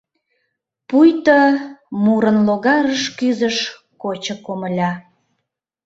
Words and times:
Пуйто 0.87 1.39
мурын 2.03 2.37
логарыш 2.47 3.03
кӱзыш 3.17 3.57
кочо 4.01 4.35
комыля. 4.45 4.91